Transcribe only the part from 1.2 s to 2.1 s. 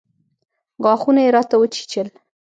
يې راته وچيچل.